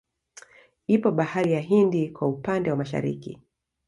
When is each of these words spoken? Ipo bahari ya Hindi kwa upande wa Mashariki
Ipo 0.87 1.11
bahari 1.11 1.51
ya 1.51 1.59
Hindi 1.59 2.09
kwa 2.09 2.27
upande 2.27 2.71
wa 2.71 2.77
Mashariki 2.77 3.39